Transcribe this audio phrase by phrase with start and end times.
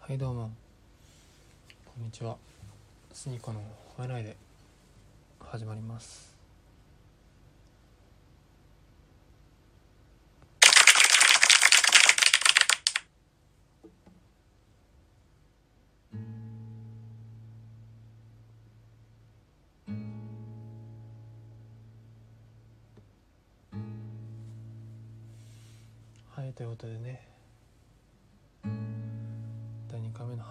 [0.00, 0.50] はいどうも。
[1.84, 2.36] こんにちは。
[3.12, 3.60] スニコの
[3.96, 4.34] 吠えないで
[5.38, 6.34] 始まります。
[26.34, 27.39] はいということでね。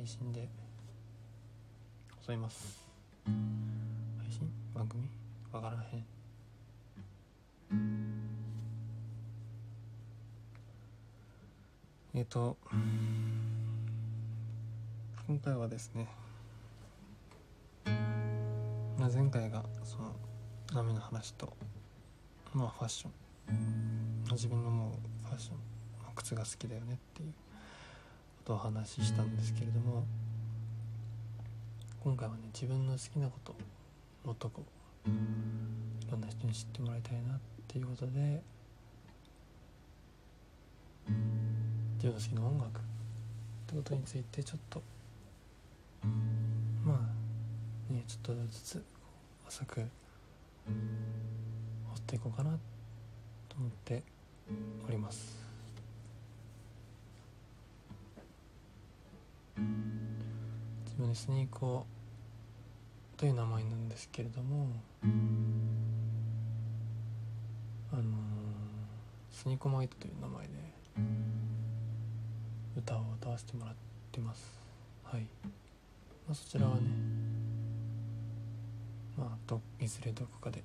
[0.00, 0.48] 配信で。
[2.20, 2.88] ございます。
[3.26, 3.34] 配
[4.32, 4.50] 信？
[4.74, 5.06] 番組？
[5.52, 6.06] わからへん。
[12.14, 12.56] えっ、と
[15.28, 16.08] 今回はですね
[17.86, 20.16] 前回がその
[20.72, 21.52] 波の話と
[22.54, 23.12] まあファッション。
[24.32, 25.56] 自分のもうファッション。
[26.14, 27.34] 靴が好きだよねっていう。
[28.50, 30.04] とお話ししたんですけれども
[32.02, 33.54] 今回はね自分の好きなこと
[34.24, 34.64] もっとこ
[35.06, 38.42] ういろんな人に知ってもらいたいなっていうことで
[41.98, 42.82] 自分の好きな音楽っ
[43.68, 44.82] てことについてちょっと
[46.84, 48.84] まあねちょっとずつ
[49.46, 49.82] 浅く掘
[51.98, 52.50] っていこうかな
[53.48, 54.02] と思って
[54.88, 55.29] おります。
[61.00, 64.68] 分でスニーコーという名前なんですけれども
[67.92, 68.04] あのー
[69.40, 70.50] スニーコマイトという名前で
[72.76, 73.74] 歌を歌わせてもらっ
[74.12, 74.60] てます。
[75.02, 75.22] はい、
[76.26, 76.82] まあ、そちらはね
[79.16, 80.62] まあどいずれどこかで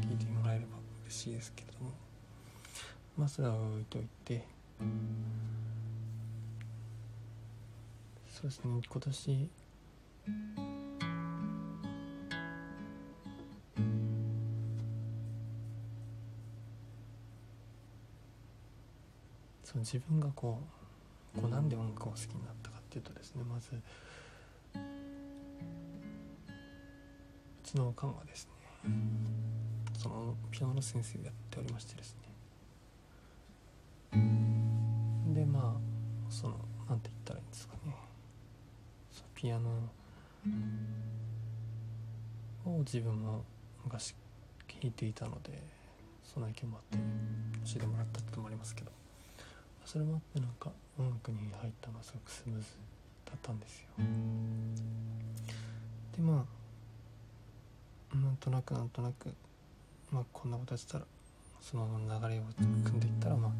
[0.00, 1.92] 聞いてもらえれば嬉しいですけれども。
[3.16, 4.44] まあそれは置いといて。
[8.28, 9.50] そうですね今年
[19.64, 20.62] その自分がこ
[21.36, 23.78] うこうなんで音楽を好きになったかっていうとですねまずう
[27.62, 28.52] ちのおかんがですね
[29.98, 32.16] そのピアノの先生をやっておりましてです
[34.14, 35.34] ね。
[35.34, 35.80] でまあ
[36.30, 36.54] その
[36.88, 37.94] なんて言ったらいいんですかね。
[39.34, 39.90] ピアノ
[42.64, 43.44] を自分も
[43.84, 44.14] 昔
[44.68, 45.62] 弾いていたので
[46.22, 46.98] その影響もあって
[47.72, 48.98] 教えてもらったってのもありますけど。
[49.88, 52.66] それもあってなんか音楽に入ったのはすごくスムーズ
[53.24, 53.88] だったんですよ。
[56.14, 56.44] でま
[58.12, 59.32] あなんとなくなんとなく
[60.10, 61.06] まあこんなことやってたら
[61.62, 61.86] その
[62.20, 63.52] 流れを組んでいったらまあ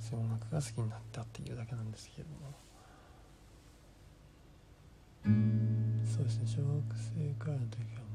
[0.00, 2.30] そういう音楽が好きになったっていうだけなんですけれど
[5.32, 5.65] も。
[6.16, 6.46] そうですね。
[6.46, 8.06] 小学生くらいの時はも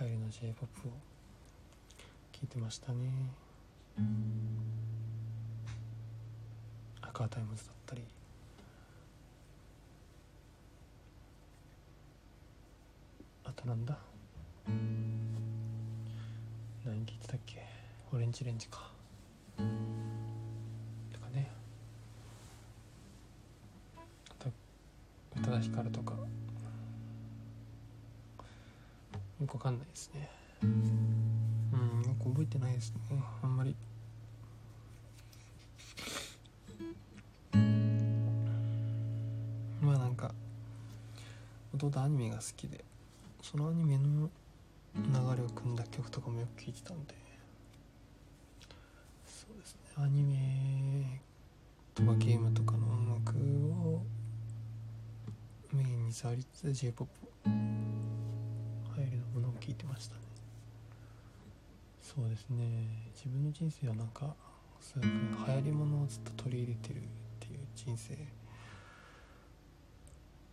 [0.00, 0.90] う流行りの j p o p を
[2.32, 3.08] 聴いてましたね。
[7.02, 8.02] Aqua Timez だったり。
[13.44, 13.96] あとなんだ？
[16.84, 17.62] 何聞いてたっけ？
[18.12, 18.90] ORANGE RANGE か。
[29.40, 30.28] よくわかんないですね。
[30.62, 33.22] うんよく覚えてないですね。
[33.42, 33.76] あんまり。
[39.80, 40.34] まあなんか
[41.72, 42.84] 弟アニメが好きで
[43.40, 44.28] そのアニメの
[44.96, 45.02] 流
[45.36, 47.14] れを組んだ曲とかもよく聴いてたんで。
[49.24, 49.80] そうですね。
[49.96, 51.20] アニメ
[51.94, 54.02] とかゲームとかの音楽を
[55.72, 57.06] メインに触りつつ j p o
[57.44, 57.87] p 入
[59.74, 60.20] るものを聴いてましたね。
[62.02, 63.10] そうですね。
[63.14, 64.34] 自分の人生はなんか
[64.80, 65.10] すごく流
[65.54, 67.00] 行りものをずっと取り入れてるっ
[67.40, 68.16] ていう人生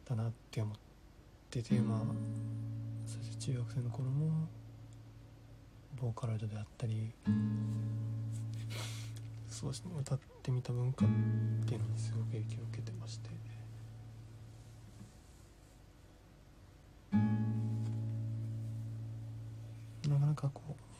[0.08, 0.76] だなって思っ
[1.50, 2.00] ててまあ
[3.06, 4.48] そして中学生の頃も
[6.02, 7.12] ボーカロイドであったり
[9.50, 9.72] そう
[10.02, 11.10] 歌ってみた文化っ
[11.66, 13.30] ていうのにすごく影響を受けてまして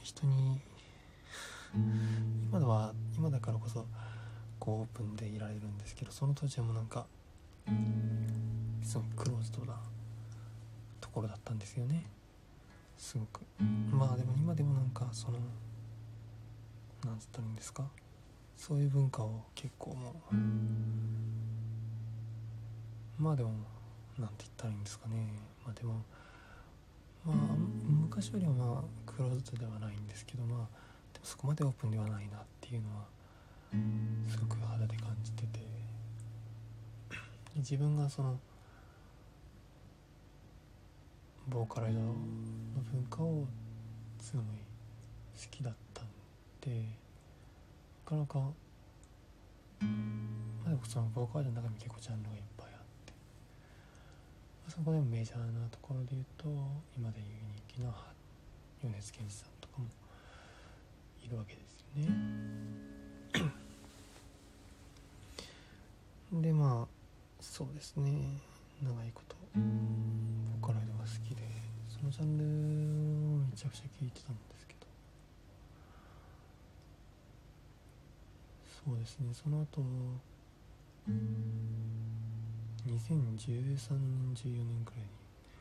[0.06, 0.62] 人に
[2.48, 3.88] 今では今だからこそ
[4.60, 7.08] こうオープンでいられるんですけどその当時はもうなんか
[8.84, 9.80] すごいクローズドな
[11.02, 12.06] ところだったんですよね。
[13.00, 13.42] すごく。
[13.92, 15.40] まあでも今でもなんかその
[17.04, 17.84] なんつったらいいんですか。
[18.56, 20.36] そういう文化を結構もう
[23.18, 23.50] まあでも
[24.20, 25.16] なんて言ったらいいんですかね。
[25.66, 26.04] まあでも
[27.26, 27.36] まあ
[28.04, 30.60] 昔よりはまあクローズドではないんですけどまあ
[31.14, 33.06] でもそこまでオープンではないなっていうのは
[34.30, 35.66] すごく肌で感じてて。
[37.58, 38.38] 自分がその
[41.48, 42.14] ボーカロイドの
[42.92, 43.48] 文化を
[44.20, 44.52] すごい好
[45.50, 46.06] きだったん
[46.60, 46.82] で
[48.04, 48.50] なかなか、ま
[50.66, 52.65] あ、でもそのボーカロイドの中に結構ジャンルがいっぱい
[54.68, 56.48] あそこでもメジャーなところで言うと
[56.98, 57.26] 今でいう
[57.68, 57.94] 人気な
[58.82, 59.86] 米津玄師さんとかも
[61.24, 62.16] いるわけですよね。
[66.42, 66.88] でまあ
[67.40, 68.40] そうですね。
[68.82, 71.44] 長いことボーカロイドが好きで
[71.88, 72.44] そのジャンル
[73.44, 74.88] をめちゃくちゃ聴いてたんですけど。
[78.86, 79.34] そうですね。
[79.34, 79.82] その後
[82.88, 85.08] 2013年14年くらいに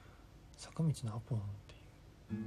[0.57, 1.77] 「坂道のアポロン」ってい
[2.37, 2.39] う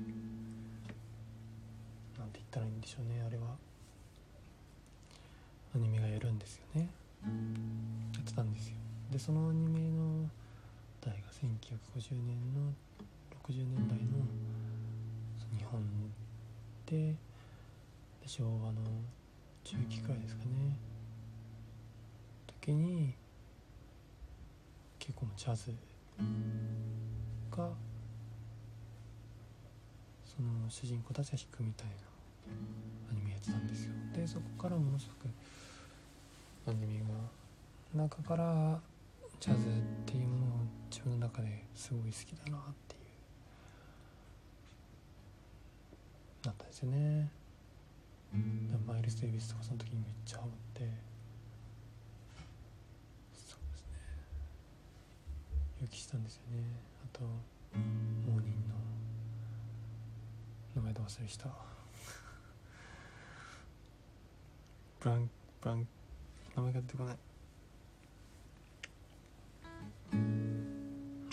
[2.19, 3.57] なんて言ったらいいんでしょうねあれは。
[5.75, 6.89] アニメがやるんですよね。
[8.13, 8.75] やってたんですよ。
[9.11, 10.29] でそのアニメの
[11.01, 12.73] 代が1950年の
[13.45, 14.03] 60年代の
[15.57, 15.81] 日本
[16.85, 17.15] で
[18.21, 18.81] で昭和の
[19.63, 20.77] 中期くらいですかね。
[22.61, 23.15] 時に
[25.07, 25.73] 結構ジャズ
[27.49, 27.69] が
[30.25, 31.93] その主人公たちが弾くみたいな
[33.09, 33.93] アニメやってたんですよ。
[34.13, 35.29] でそこからものすごく
[36.69, 37.05] アニメが
[38.03, 38.81] 中から
[39.39, 39.71] ジャズっ
[40.05, 40.47] ていうものを
[40.91, 42.97] 自分の中ですごい好きだなってい
[46.43, 47.31] うなったんですよね。
[48.85, 50.81] マイルス・デイビスとかその時にめっちゃハマって
[53.33, 53.97] そうですね
[55.81, 56.63] 予期したんですよね。
[57.03, 58.75] あとモーニンの
[60.75, 61.49] 名前で忘れした。
[64.99, 65.29] ブラン
[65.61, 65.87] ブラン
[66.55, 67.17] 名前が出てこない。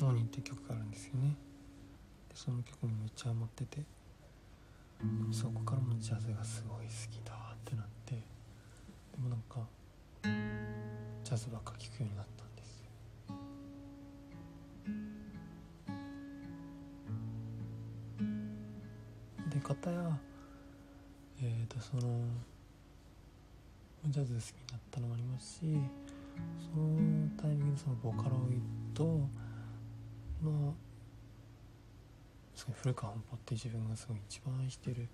[0.00, 1.36] モーニンって曲があるんですよね。
[2.28, 3.82] でその曲にめっちゃハマってて。
[5.32, 8.14] そこからもジャズがすごい好きだってなって。
[8.14, 8.20] で
[9.18, 9.66] もなんか
[10.22, 12.33] ジャズばっか聴くようになった
[19.64, 20.18] で片や
[21.40, 22.02] え、ー、とその
[24.06, 25.60] ジャズ好きになったのもありますし
[26.70, 28.60] そのタイミングでそのボカロイ
[28.92, 29.04] ド
[30.42, 30.74] の
[32.54, 35.08] すごい古川本舗って自分がすごい一番愛してる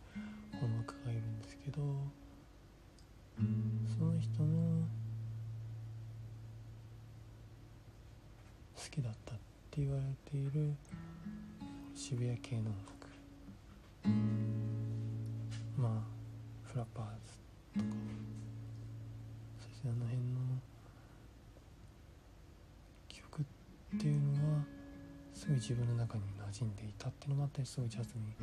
[0.60, 1.80] 音楽がいるんですけど
[3.96, 4.82] その人の
[8.74, 9.38] 好きだったっ
[9.70, 10.74] て言われている
[11.94, 14.39] 渋谷系の音楽。
[23.96, 24.62] っていうのは
[25.34, 28.34] すごい自分の中に馴染んでいたっていうのもあったりすごいジャズに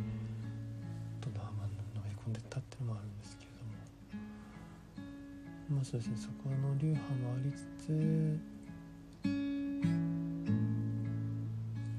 [1.22, 1.70] どんどんハマの
[2.04, 3.72] めり込んでったっていうのもあるんですけれども。
[5.78, 6.18] まあそうですね。
[6.18, 7.88] そこの流派もありつつ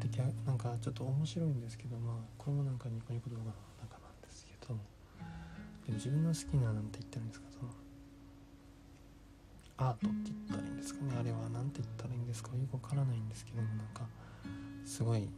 [0.01, 0.09] で
[0.45, 4.77] なんかちょっと面白いんですけどまあこれもなんかニコニコ動画の中なんですけど。
[5.87, 7.71] でも自分の好きななんて言ったらいいんですかその
[9.79, 11.13] アートって言ったらいいんですかね。
[11.19, 12.51] あれは何て言ったらいいんですか。
[12.51, 14.03] よくわからないんですけどもなんか
[14.85, 15.29] すごい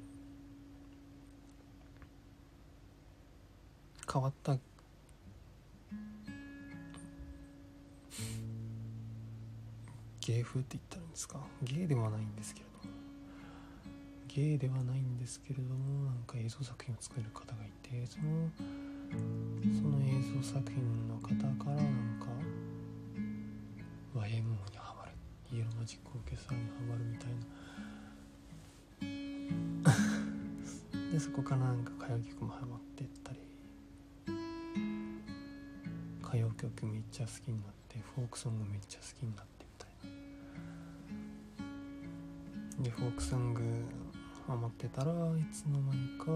[4.12, 4.56] 変わった
[10.20, 11.40] 芸風って言ったらいいんですか。
[11.62, 12.94] 芸ではないんですけれども。
[14.28, 18.48] 芸ではないんですけれどもなんか映像作品を作る方がいてその
[19.74, 22.26] その映像作品の方からなんか
[24.20, 25.12] YMO にハマる。
[25.50, 27.38] イエローマジックオーケストラにハマるみたいな。
[31.12, 33.40] でそこからなんか歌謡曲もハマってったり。
[36.22, 39.90] 歌謡曲めっちゃ好きになってフォークソングめっちゃ好きになってみたい
[42.78, 42.84] な。
[42.84, 43.62] でフォークソング
[44.46, 45.14] ハマってたらい
[45.50, 46.26] つの間にか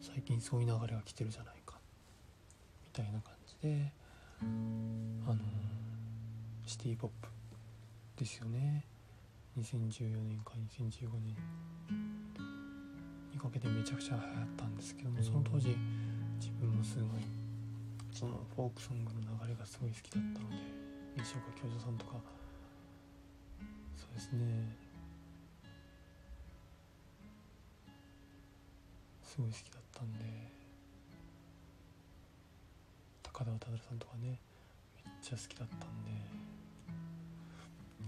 [0.00, 1.80] 最近そういう流れが来てるじゃないか。
[2.84, 3.92] みたいな感じで。
[6.72, 7.28] シティ・ポップ
[8.16, 8.86] ですよね。
[9.60, 11.36] 2014年か2015年
[13.30, 15.76] にかけてめちゃくちゃ流行ったんですけどもその当時
[16.40, 17.08] 自分もすごい
[18.10, 20.56] そのフォークソングの流れがすごい好きだったので
[21.18, 22.12] 西岡教授さんとか。
[23.94, 24.74] そうですね。
[29.22, 30.24] すごい好きだったんで
[33.22, 34.40] 高田渡さんとかね
[35.04, 36.12] めっちゃ好きだったんで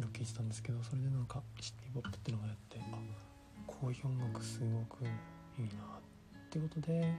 [0.00, 2.98] よく聞いてたんですけどそれでなんかシティ・ポップってのがやってあ
[3.66, 7.14] こういう音楽すごくいいなってことで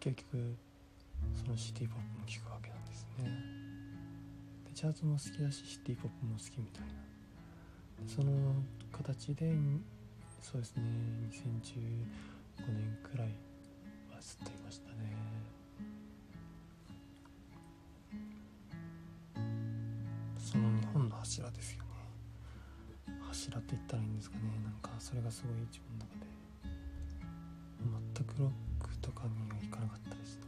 [0.00, 0.56] 結局
[1.44, 3.24] そのシティ・ポップも聴くわけなんですね。
[4.64, 7.10] でジャズも好きだしシティ・ポップも好きみたいな。
[8.06, 8.32] その
[8.92, 9.54] 形で
[10.40, 10.82] そうですね
[11.30, 13.28] 2015年くらい
[14.10, 15.39] はずっといましたね。
[21.20, 23.14] 柱ですよね。
[23.28, 24.42] 柱って言ったらいいんですかね。
[24.64, 26.30] なんかそれがすごい自分の中で。
[28.16, 30.42] 全くロックとかにはいかなかったですね。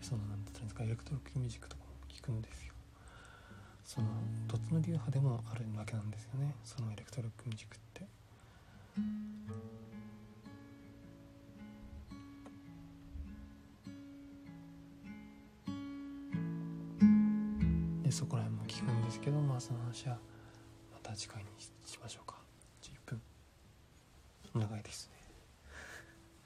[0.00, 0.84] その何て言ったらいいんですか。
[0.84, 2.72] エレクトロックミュージックとかも聞くんですよ。
[3.84, 4.08] その
[4.48, 6.54] どっちの流派でもあるわけなんですよね。
[6.64, 8.06] そのエレクトロックミュージックって。
[18.12, 20.18] そこら辺も聞くんですけどまあその話は
[20.92, 21.48] また次回に
[21.84, 22.36] しましょうか。
[22.82, 23.20] 10分
[24.54, 25.16] 長いですね。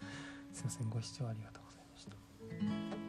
[0.54, 0.90] すいません。
[0.90, 2.06] ご視聴ありがとうございまし
[3.00, 3.05] た。